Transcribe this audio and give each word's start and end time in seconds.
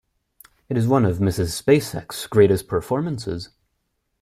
It 0.67 0.77
is 0.77 0.87
one 0.87 1.05
of 1.05 1.21
Ms. 1.21 1.37
Spacek's 1.55 2.25
greatest 2.25 2.67
performances. 2.67 3.49